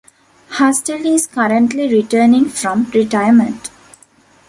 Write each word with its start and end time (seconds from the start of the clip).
Hutsell 0.53 1.05
is 1.05 1.27
currently 1.27 1.87
returning 1.87 2.45
from 2.49 2.85
retirement. 2.89 3.69